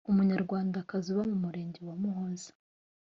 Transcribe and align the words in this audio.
umunyarwandakazi 0.09 1.07
uba 1.13 1.23
mu 1.29 1.37
murenge 1.43 1.79
wa 1.87 1.95
muhoza 2.01 2.49